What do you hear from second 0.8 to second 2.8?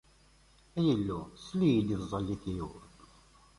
Illu! Sel-d i tẓallit-iw.